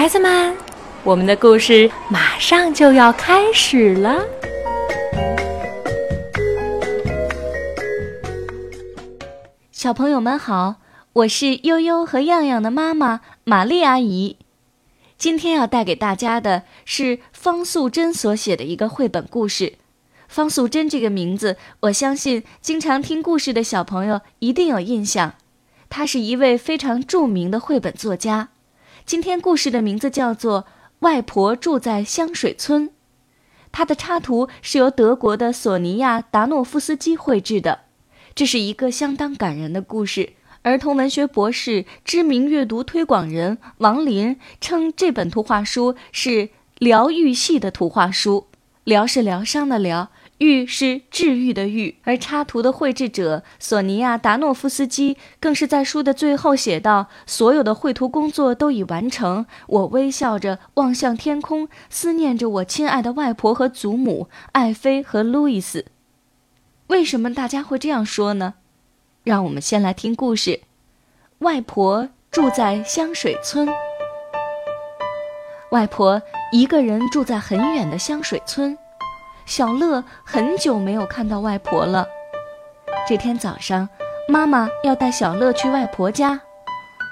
[0.00, 0.56] 孩子们，
[1.04, 4.24] 我们的故事马上就要开始了。
[9.70, 10.76] 小朋友们好，
[11.12, 14.38] 我是悠悠和样样的妈妈玛丽阿姨。
[15.18, 19.74] 今天要带给大家的是方素珍所写的一个绘本故事。
[20.28, 25.34] 方素珍这个名字，我相信经常听故事的小朋友一定有印象。
[25.90, 28.48] 她是一位非常著名的绘本作家。
[29.04, 30.62] 今天故事的名字叫做
[31.00, 32.88] 《外婆住在香水村》，
[33.72, 37.80] 它的插图是由德国的索尼娅·达诺夫斯基绘制的。
[38.34, 40.34] 这是一个相当感人的故事。
[40.62, 48.46] 儿童文学博士、知名阅读推广人王林称这本图画书是疗愈系的图画书。
[48.84, 50.10] 疗是疗伤的疗。
[50.40, 65.84] 愈是治愈的愈，而插图的绘制者索尼娅·达诺夫斯基更是在书的最后写道：“所有的绘图工作都已完成，我微笑着望向天空，思念着我亲爱的外婆和祖母艾菲和路易斯。”
[66.88, 68.54] 为什么大家会这样说呢？
[69.22, 70.60] 让我们先来听故事。
[71.40, 73.68] 外婆住在香水村。
[75.70, 78.76] 外婆一个人住在很远的香水村。
[79.46, 82.06] 小乐很久没有看到外婆了。
[83.08, 83.88] 这天早上，
[84.28, 86.40] 妈妈要带小乐去外婆家，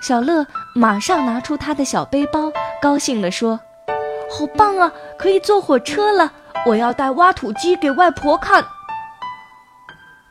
[0.03, 3.59] 小乐马上拿出他的小背包，高兴地说
[4.31, 6.33] ：“好棒啊，可以坐火车了！
[6.67, 8.65] 我要带挖土机给外婆看。”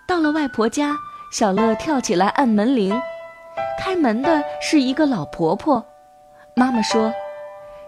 [0.08, 0.96] 到了外婆家，
[1.32, 2.98] 小乐跳起来按门铃，
[3.80, 5.86] 开门的是一个老婆婆。
[6.56, 7.14] 妈妈说：“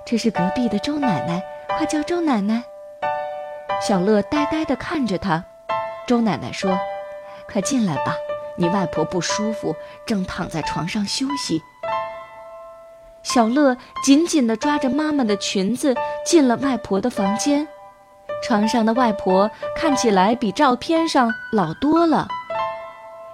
[0.06, 1.42] 这是隔壁的周奶奶，
[1.78, 2.62] 快叫周奶奶。”
[3.82, 5.44] 小乐呆呆地看着他，
[6.06, 6.78] 周奶奶说
[7.50, 8.14] ：“快进来吧，
[8.58, 11.62] 你外婆不舒服，正躺在床上休息。”
[13.24, 17.68] 小乐紧紧地抓着妈妈的裙子进了外婆的房间。
[18.44, 22.28] 床上的外婆看起来比照片上老多了。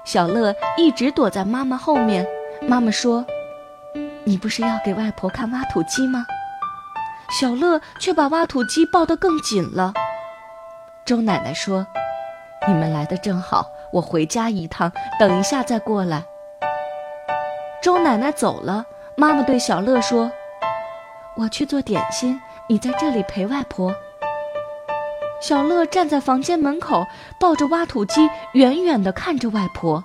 [0.03, 2.25] 小乐一直躲在妈妈后面。
[2.61, 3.25] 妈妈说
[4.25, 6.25] ：“你不是要给外婆看挖土机吗？”
[7.29, 9.93] 小乐却把挖土机抱得更紧了。
[11.05, 11.85] 周奶奶说
[12.67, 16.25] ：“你们来的正好，我回家一趟，等一下再过来。”
[17.79, 18.83] 周奶奶走了，
[19.15, 20.31] 妈妈对小乐说
[21.37, 23.93] ：“我去做点心，你在这里陪外婆。”
[25.39, 27.05] 小乐站在房间门口，
[27.39, 30.03] 抱着挖土机，远远地看着外婆。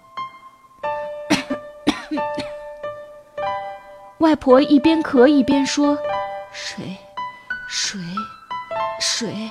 [4.19, 5.97] 外婆一边咳一边说
[6.53, 6.99] ：“水，
[7.71, 7.99] 水，
[9.01, 9.51] 水。”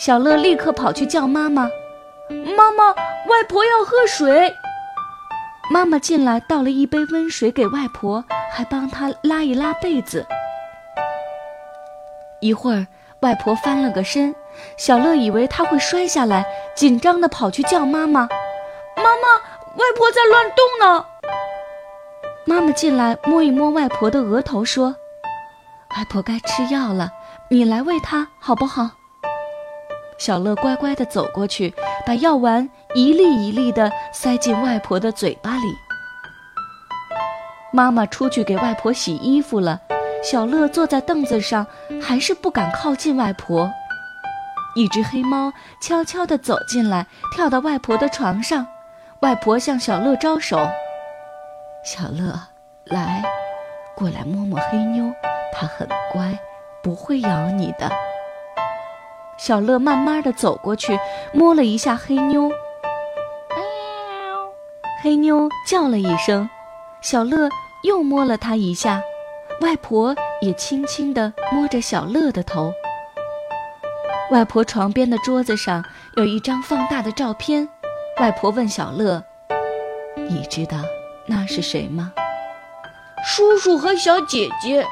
[0.00, 1.68] 小乐立刻跑去叫妈妈
[2.56, 4.50] ：“妈妈，外婆要喝水。”
[5.70, 10.26] 妈妈进来倒了一杯温水给外婆，还帮她拉一拉被子。
[12.40, 12.86] 一会儿，
[13.20, 14.34] 外婆翻了个身，
[14.78, 18.26] 小乐以为她会摔下来，紧张地跑去叫妈妈
[18.96, 19.36] ：“妈妈，
[19.76, 21.04] 外婆在乱动呢。”
[22.48, 24.96] 妈妈进来摸一摸外婆的额头，说
[25.94, 27.10] ：“外婆该吃药了，
[27.50, 28.92] 你来喂她好不好？”
[30.20, 35.74] 小乐乖乖地走过去，把药丸一粒一粒地塞进外婆的嘴巴里。
[37.72, 39.80] 妈妈出去给外婆洗衣服了，
[40.22, 41.66] 小乐坐在凳子上，
[42.02, 43.70] 还是不敢靠近外婆。
[44.76, 45.50] 一只黑猫
[45.80, 48.66] 悄悄地走进来，跳到外婆的床上。
[49.20, 50.68] 外婆向小乐招手
[51.82, 52.38] ：“小乐，
[52.84, 53.22] 来，
[53.96, 55.10] 过来摸摸黑妞，
[55.52, 56.38] 它很乖，
[56.82, 57.90] 不会咬你的。”
[59.40, 60.98] 小乐慢慢的走过去，
[61.32, 62.50] 摸了一下黑妞。
[65.02, 66.48] 黑妞叫了一声，
[67.00, 67.48] 小乐
[67.82, 69.00] 又摸了它一下。
[69.62, 72.70] 外婆也轻轻地摸着小乐的头。
[74.30, 75.82] 外婆床边的桌子上
[76.16, 77.66] 有一张放大的照片。
[78.20, 79.24] 外婆问小乐
[80.28, 80.76] ：“你知道
[81.26, 82.12] 那是谁吗
[83.24, 84.86] ？”“叔叔和小姐姐。”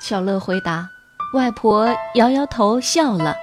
[0.00, 0.88] 小乐回答。
[1.34, 3.36] 外婆摇摇头，笑了。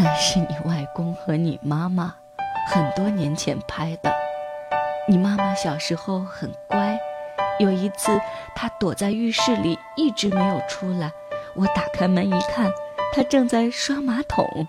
[0.00, 2.14] 那是你外公和你妈妈
[2.68, 4.14] 很多年前拍的。
[5.08, 6.96] 你妈妈小时候很乖，
[7.58, 8.20] 有一次
[8.54, 11.10] 她躲在浴室里一直没有出来，
[11.56, 12.70] 我打开门一看，
[13.12, 14.68] 她正在刷马桶。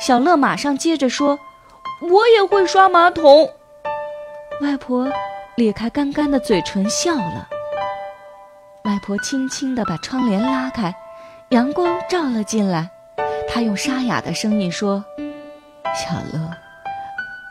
[0.00, 1.38] 小乐马上接着说
[2.02, 3.48] ：“我也会刷马桶。”
[4.60, 5.08] 外婆
[5.54, 7.48] 咧开干干的嘴唇笑了。
[8.82, 10.92] 外婆轻轻地把窗帘拉开，
[11.50, 12.90] 阳光照了进来。
[13.50, 15.04] 他用沙哑的声音说
[15.94, 16.38] ：“小乐，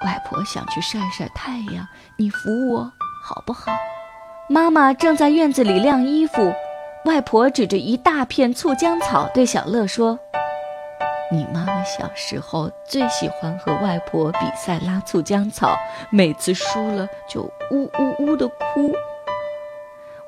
[0.06, 1.86] 外婆想去晒晒太阳，
[2.18, 2.92] 你扶我
[3.24, 3.72] 好不好？”
[4.48, 6.54] 妈妈正在院子里晾衣服，
[7.06, 10.18] 外婆指着一大片醋浆草对小乐说
[11.30, 15.76] ：“你妈妈小时候最喜欢和外婆比赛拉醋浆草，
[16.10, 17.42] 每次输了就
[17.72, 18.94] 呜呜呜的哭。”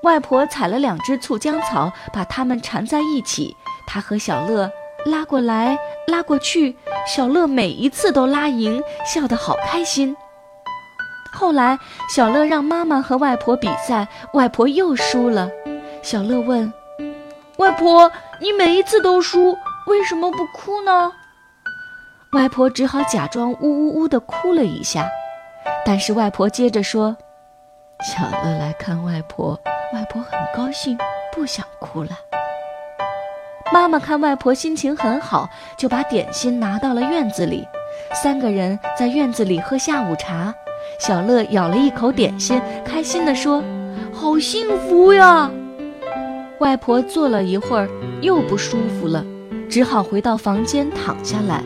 [0.04, 3.56] 外婆采了两只醋浆草，把它们缠在一起，
[3.88, 4.70] 她和小乐
[5.06, 6.76] 拉过来拉过去，
[7.08, 10.16] 小乐每一次都拉赢，笑得好开心。
[11.32, 11.78] 后来，
[12.14, 15.50] 小乐让妈妈和外婆比赛，外婆又输了。
[16.02, 16.72] 小乐问
[17.58, 18.12] ：“外婆，
[18.42, 19.56] 你每一次都输，
[19.88, 21.12] 为什么不哭呢？”
[22.34, 25.08] 外婆只好假装呜呜呜地哭了一下。
[25.86, 27.16] 但是外婆接着说
[28.04, 29.60] ：“小乐来看外婆，
[29.94, 30.98] 外婆很高兴，
[31.32, 32.10] 不想哭了。”
[33.72, 37.68] 妈妈看外婆心情很好，就把点心拿到了院子里。
[38.14, 40.54] 三个人在院子里喝下午茶。
[41.00, 43.64] 小乐咬了一口点心，开心地说
[44.12, 45.50] ：“好幸福呀！”
[46.60, 47.88] 外婆坐了一会儿，
[48.22, 49.24] 又不舒服了，
[49.70, 51.64] 只好回到房间躺下来。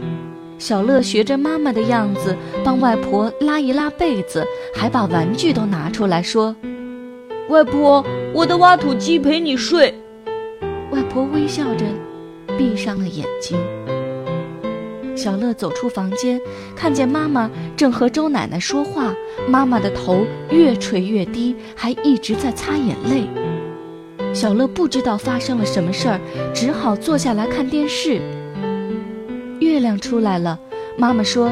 [0.59, 2.35] 小乐学着妈妈的样子，
[2.65, 4.45] 帮外婆拉一拉被子，
[4.75, 6.55] 还把玩具都拿出来说
[7.49, 9.97] ：“外婆，我的挖土机陪你睡。”
[11.13, 11.85] 婆微笑着，
[12.57, 13.55] 闭上了眼睛。
[15.15, 16.41] 小乐走出房间，
[16.75, 19.13] 看见妈妈正和周奶奶说话，
[19.47, 23.29] 妈妈的头越垂越低，还一直在擦眼泪。
[24.33, 26.19] 小乐不知道发生了什么事儿，
[26.51, 28.19] 只好坐下来看电视。
[29.59, 30.59] 月亮出来了，
[30.97, 31.51] 妈妈说：“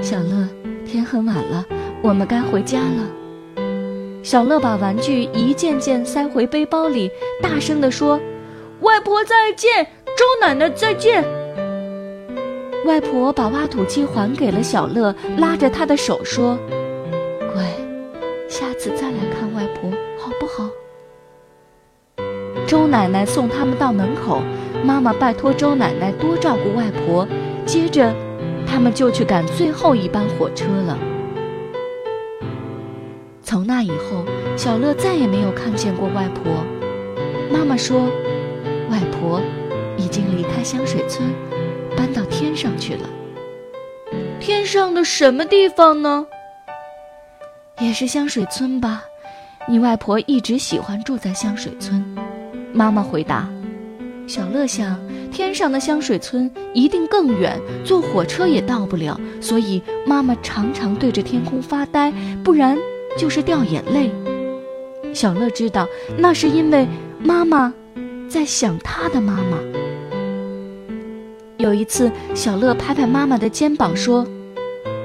[0.00, 0.48] 小乐，
[0.86, 1.66] 天很晚了，
[2.00, 3.62] 我们该回家了。”
[4.24, 7.10] 小乐把玩具一件件塞回背包里，
[7.42, 8.18] 大声地说
[8.80, 9.84] ：“外婆再见，
[10.16, 11.24] 周奶奶再见。”
[12.86, 16.58] 外婆把挖土机还给了小乐，拉着他的手说
[17.52, 17.62] ：“乖，
[18.48, 20.70] 下次再来看外婆，好不好？”
[22.66, 24.40] 周奶奶送他们到门口，
[24.82, 27.26] 妈妈拜托周奶奶多照顾外婆。
[27.66, 28.12] 接着，
[28.66, 30.98] 他们就去赶最后一班火车了。
[33.42, 34.24] 从那以后，
[34.56, 36.52] 小乐再也没有看见过外婆。
[37.52, 38.08] 妈妈说
[38.90, 39.40] ：“外婆
[39.96, 41.28] 已经离开香水村。”
[41.96, 43.08] 搬到天上去了。
[44.38, 46.26] 天上的什么地方呢？
[47.78, 49.04] 也是香水村吧。
[49.68, 52.02] 你外婆一直喜欢住在香水村。
[52.72, 53.46] 妈妈回答。
[54.26, 54.98] 小乐想，
[55.30, 62.10] 天上的香水村一定更远，坐火车也到不了，所以妈妈常常对着天空发呆，
[62.42, 62.78] 不然
[63.18, 64.10] 就是掉眼泪。
[65.12, 66.86] 小乐知道，那是因为
[67.18, 67.74] 妈妈
[68.30, 69.58] 在想他的妈妈。
[71.56, 74.24] 有一次，小乐拍拍妈妈的肩膀说：“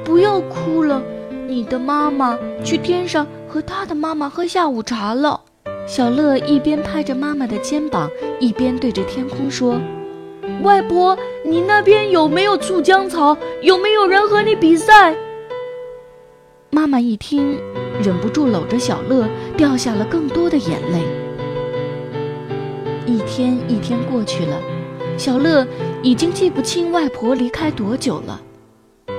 [0.06, 1.02] 不要哭了，
[1.48, 5.42] 你的妈妈去天上和她的妈妈喝下午茶了。”
[5.88, 8.08] 小乐一边拍着妈妈的肩膀，
[8.40, 9.82] 一边对着天空说
[10.62, 13.36] ：“外婆，你那边有没有醋浆草？
[13.64, 15.16] 有没有人和你比赛？”
[16.70, 17.60] 妈妈一听，
[18.04, 19.28] 忍不住搂着小乐，
[19.58, 21.02] 掉下了更多的眼泪。
[23.06, 24.60] 一天一天过去了。
[25.18, 25.66] 小乐
[26.04, 28.42] 已经记不清外婆离开多久了，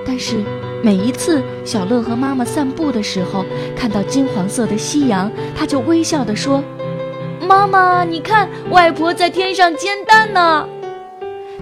[0.04, 0.44] 但是
[0.82, 3.44] 每一次小乐和妈妈散步的时候，
[3.74, 6.62] 看到金黄色的夕阳，他就微笑地说
[7.40, 10.68] ：“妈妈，你看，外婆在天上煎蛋呢。”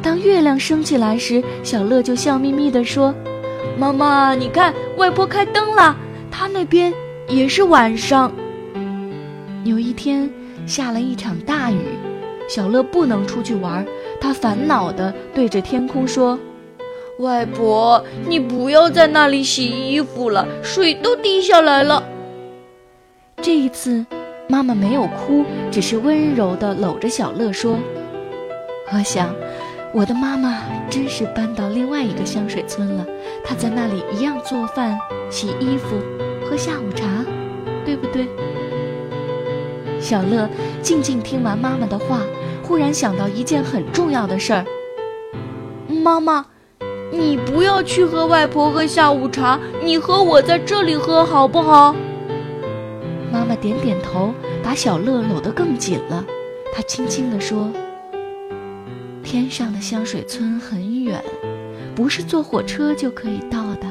[0.02, 3.14] 当月亮升起来时，小乐就笑眯眯地说
[3.78, 5.96] ：“妈妈，你看，外婆开灯了，
[6.30, 6.92] 她那边
[7.28, 8.32] 也是晚上。”
[9.62, 10.28] 有一天
[10.66, 11.78] 下了一场大雨，
[12.48, 13.86] 小乐不能出去玩。
[14.20, 16.38] 他烦恼地对着天空说
[17.20, 22.02] ：“外婆，你不要在那里洗衣服了，水都滴下来了。”
[23.42, 24.04] 这一次，
[24.48, 27.78] 妈妈没有哭，只是温柔地搂着小乐说
[28.92, 29.34] ：“我想，
[29.92, 33.06] 我的妈妈真是搬到另外一个香水村了。
[33.44, 34.98] 她在那里一样做饭、
[35.30, 35.96] 洗衣服、
[36.48, 37.06] 喝下午茶，
[37.84, 38.26] 对不对？”
[40.04, 40.46] 小乐
[40.82, 42.20] 静静听完妈妈的话。
[42.62, 44.64] 忽然想到一件很重要的事儿，
[45.87, 46.46] 妈妈，
[47.11, 51.94] 你不要去和外婆喝下午茶，你和我在这里喝好不好？
[53.30, 54.32] 妈妈点点头，
[54.62, 56.25] 把小乐搂得更紧了。
[56.75, 57.70] 她轻轻地说
[59.23, 61.23] ：“天上的香水村很远，
[61.94, 63.87] 不是坐火车就可以到的。”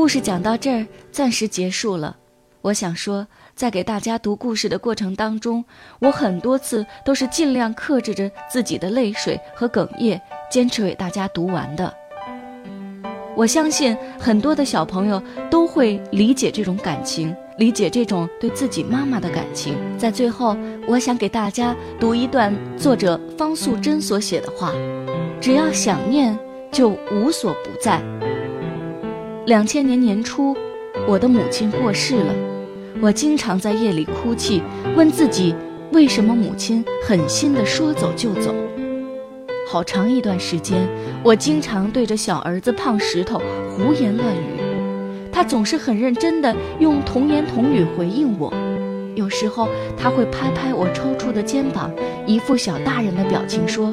[0.00, 2.16] 故事讲到这儿，暂时结束了。
[2.62, 5.62] 我想说，在给大家读故事的过程当中，
[5.98, 10.18] 我很多次都是尽量克制着自己的泪水和哽咽，
[10.50, 11.92] 坚持为大家读完的。
[13.36, 19.76] 我相信很多的小朋友都会理解这种感情，理解这种对自己妈妈的感情。
[19.98, 20.56] 在最后，
[20.88, 24.72] 我想给大家读一段作者方素珍所写的话：
[25.42, 26.38] 只要想念，
[26.72, 28.00] 就无所不在。
[29.50, 30.56] 两千年年初，
[31.08, 32.32] 我的母亲过世了，
[33.00, 34.62] 我经常在夜里哭泣，
[34.94, 35.52] 问自己
[35.90, 38.54] 为什么母亲狠心地说走就走。
[39.68, 40.88] 好长一段时间，
[41.24, 43.42] 我经常对着小儿子胖石头
[43.72, 44.60] 胡言乱语，
[45.32, 48.54] 他总是很认真地用童言童语回应我。
[49.16, 51.90] 有时候他会拍拍我抽搐的肩膀，
[52.24, 53.92] 一副小大人的表情说：“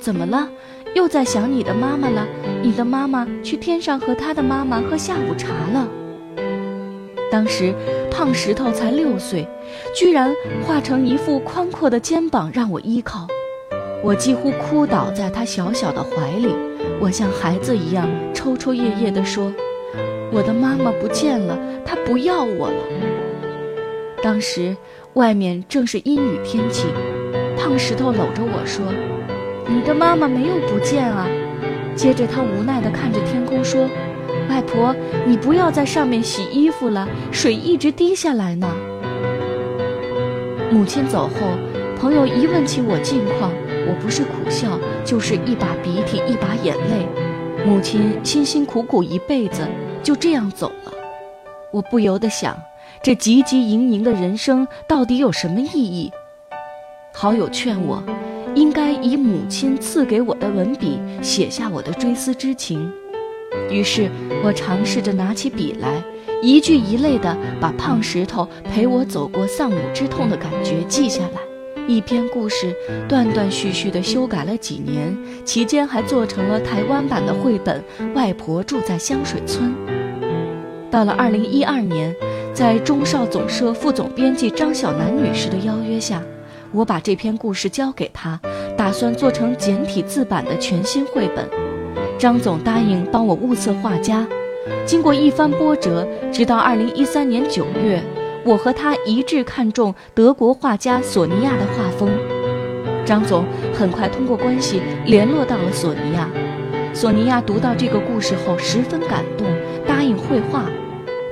[0.00, 0.48] 怎么了？
[0.96, 2.26] 又在想你的妈妈了？
[2.62, 5.88] 你的妈妈去天上和他的妈妈喝下午茶了。”
[7.30, 7.72] 当时
[8.10, 9.46] 胖石头才六岁，
[9.94, 10.34] 居然
[10.66, 13.26] 化成一副宽阔的肩膀让我依靠。
[14.02, 16.54] 我几乎哭倒在他小小的怀里，
[17.00, 19.52] 我像孩子一样抽抽噎噎地说
[20.32, 22.82] ：“我的妈妈不见了，她不要我了。”
[24.22, 24.76] 当时
[25.14, 26.86] 外面正是阴雨天气，
[27.56, 28.84] 胖石头搂着我说
[29.68, 31.28] ：“你的妈妈没有不见啊。”
[31.96, 33.88] 接着他无奈地看着天空说
[34.48, 34.94] ：“外婆，
[35.26, 38.66] 你不要在上面洗衣服了，水一直滴下来呢。”
[40.70, 41.56] 母亲走后，
[41.98, 43.50] 朋友一问起我近况。
[43.88, 47.08] 我不是苦笑，就是一把鼻涕一把眼泪。
[47.66, 49.66] 母亲辛辛苦苦一辈子
[50.02, 50.92] 就这样走了，
[51.72, 52.56] 我不由得想，
[53.02, 56.12] 这汲汲营营的人生到底有什么意义？
[57.12, 58.02] 好友劝我，
[58.54, 62.90] 应该以母亲赐给我的文笔写下我的追思之情。
[63.68, 64.08] 于是
[64.44, 66.02] 我尝试着拿起笔来，
[66.42, 71.40] 一句一泪地把胖石头陪我走过丧母之痛的感觉记下来。
[71.88, 72.72] 一篇故事，
[73.08, 77.82] 断断续续地修改了几年，期间还做成了台湾版的绘本
[78.14, 79.70] 《外婆住在香水村》。
[80.88, 82.14] 到了二零一二年，
[82.54, 86.22] 在中少总社副总编辑张小楠女士的邀约下，
[86.72, 88.40] 我把这篇故事交给他，
[88.76, 91.48] 打算做成简体字版的全新绘本。
[92.18, 94.26] 张总答应帮我物色画家，
[94.84, 98.02] 经过一番波折，直到二零一三年九月。
[98.42, 102.08] 我和他一致看中德国画家索尼娅的画风，
[103.04, 106.28] 张总很快通过关系联络到了索尼娅。
[106.94, 109.46] 索尼娅读到这个故事后十分感动，
[109.86, 110.64] 答应绘画。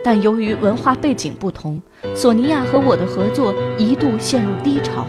[0.05, 1.81] 但由于文化背景不同，
[2.15, 5.07] 索尼娅和我的合作一度陷入低潮。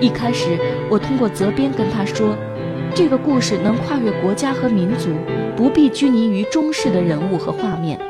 [0.00, 2.34] 一开始，我通过责编跟他说，
[2.94, 5.10] 这个故事能跨越国家和民族，
[5.54, 8.00] 不必拘泥于中式的人物和画面。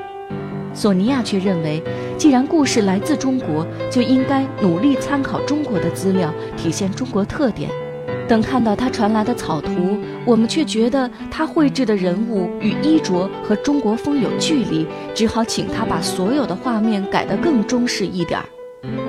[0.72, 1.82] 索尼娅却认为，
[2.16, 7.68] 既然故事来自中国，就应该努力参考中国的资料，体现中国特点。
[8.28, 18.46] 等看到他传来的草图，我们却觉得他绘制的人物与衣着和中国风有距离，只好请他把所有的画面改得更中式一点儿。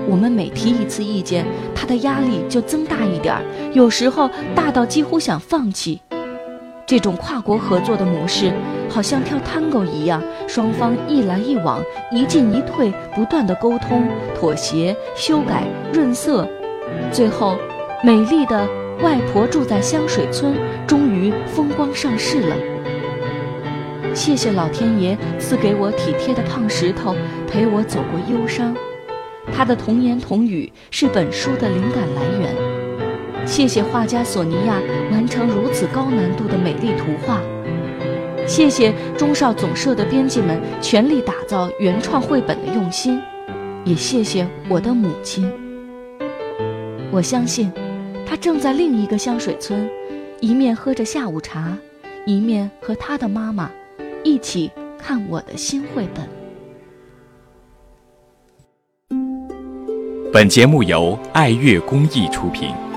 [0.10, 3.42] 我们每提一次意见，他的压力就增大一点儿，
[3.74, 6.02] 有时候大到几乎想放弃。
[6.86, 8.52] 这种跨国合作的模式，
[8.90, 11.82] 好像跳探戈一样，双方一来一往，
[12.12, 14.04] 一进一退，不断的沟通、
[14.38, 16.46] 妥协、修改、润色，
[17.10, 17.56] 最后，
[18.04, 18.68] 美丽的
[19.02, 20.54] 外婆住在香水村
[20.86, 22.56] 终于风光上市了。
[24.14, 27.16] 谢谢老天爷赐给我体贴的胖石头，
[27.48, 28.76] 陪我走过忧伤，
[29.54, 32.56] 他的童言童语是本书的灵感来源。
[33.46, 34.80] 谢谢画家索尼娅
[35.12, 37.42] 完成如此高难度的美丽图画，
[38.48, 43.20] 谢谢中少总社的编辑们全力打造原创绘本的用心，
[43.84, 45.52] 也谢谢我的母亲。
[47.12, 47.72] 我相信，
[48.26, 49.90] 她正在另一个香水村，
[50.40, 51.76] 一面喝着下午茶，
[52.26, 53.70] 一面和她的妈妈
[54.24, 56.41] 一起看我的新绘本。
[60.34, 62.91] 本节目由爱乐公益出品。